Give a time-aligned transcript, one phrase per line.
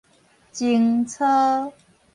[0.51, 1.71] 貞操